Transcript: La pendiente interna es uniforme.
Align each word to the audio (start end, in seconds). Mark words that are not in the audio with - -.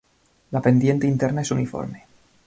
La 0.49 0.59
pendiente 0.63 1.05
interna 1.05 1.41
es 1.43 1.51
uniforme. 1.51 2.07